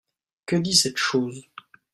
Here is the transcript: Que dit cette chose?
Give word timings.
Que 0.47 0.55
dit 0.55 0.73
cette 0.75 0.97
chose? 0.97 1.45